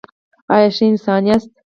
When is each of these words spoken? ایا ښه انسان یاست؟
ایا 0.53 0.69
ښه 0.75 0.85
انسان 0.91 1.21
یاست؟ 1.29 1.51